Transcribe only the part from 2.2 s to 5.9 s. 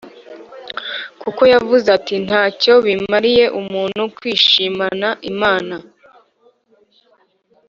‘nta cyo bimariye umuntu kwishimana imana’